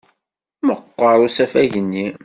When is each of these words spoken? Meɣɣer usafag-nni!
Meɣɣer 0.67 1.17
usafag-nni! 1.25 2.07